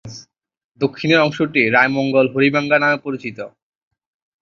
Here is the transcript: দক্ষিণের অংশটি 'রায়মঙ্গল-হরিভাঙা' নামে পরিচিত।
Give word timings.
দক্ষিণের 0.81 1.19
অংশটি 1.19 1.61
'রায়মঙ্গল-হরিভাঙা' 1.65 2.81
নামে 2.83 2.97
পরিচিত। 2.97 3.37